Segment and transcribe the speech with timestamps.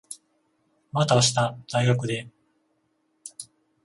[0.91, 1.35] また明日、
[1.71, 2.27] 大学で。